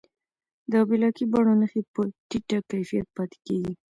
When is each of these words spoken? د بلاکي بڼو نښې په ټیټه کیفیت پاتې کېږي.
د 0.71 0.73
بلاکي 0.89 1.25
بڼو 1.31 1.53
نښې 1.59 1.81
په 1.93 2.01
ټیټه 2.29 2.57
کیفیت 2.69 3.07
پاتې 3.15 3.37
کېږي. 3.45 3.73